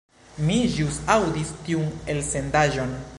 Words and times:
Mi 0.45 0.55
ĵus 0.77 0.97
aŭdis 1.17 1.53
tiun 1.69 1.95
elsendaĵon. 2.15 3.01